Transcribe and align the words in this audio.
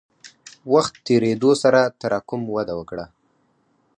وخت 0.73 0.93
تېرېدو 1.07 1.51
سره 1.63 1.81
تراکم 1.99 2.41
وده 2.55 2.73
وکړه. 2.79 3.05